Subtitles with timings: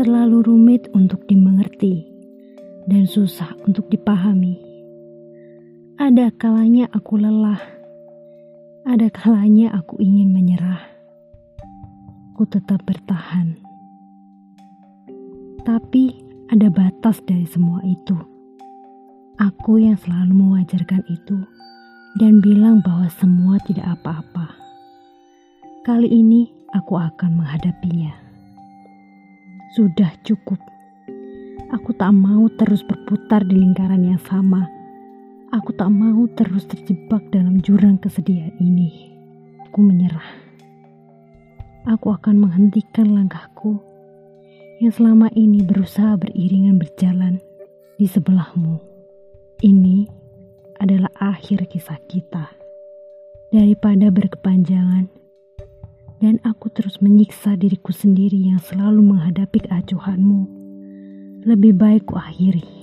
[0.00, 2.08] terlalu rumit untuk dimengerti
[2.88, 4.56] dan susah untuk dipahami.
[6.00, 7.60] Ada kalanya aku lelah,
[8.88, 10.80] ada kalanya aku ingin menyerah.
[12.32, 13.60] Ku tetap bertahan,
[15.68, 16.16] tapi
[16.48, 18.16] ada batas dari semua itu.
[19.36, 21.44] Aku yang selalu mewajarkan itu
[22.16, 24.48] dan bilang bahwa semua tidak apa-apa.
[25.84, 28.29] Kali ini aku akan menghadapinya.
[29.70, 30.58] Sudah cukup.
[31.70, 34.66] Aku tak mau terus berputar di lingkaran yang sama.
[35.54, 39.14] Aku tak mau terus terjebak dalam jurang kesedihan ini.
[39.70, 40.26] Aku menyerah.
[41.86, 43.78] Aku akan menghentikan langkahku
[44.82, 47.38] yang selama ini berusaha beriringan berjalan
[47.94, 48.74] di sebelahmu.
[49.62, 50.02] Ini
[50.82, 52.50] adalah akhir kisah kita.
[53.54, 55.19] Daripada berkepanjangan,
[56.20, 60.40] dan aku terus menyiksa diriku sendiri yang selalu menghadapi keacuhanmu.
[61.48, 62.79] Lebih baik ku akhiri.